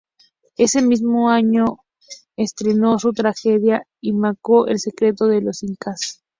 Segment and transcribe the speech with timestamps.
[0.57, 1.77] Ese mismo año
[2.35, 6.23] estrenó su tragedia "Hima-Sumac ó El secreto de los Incas.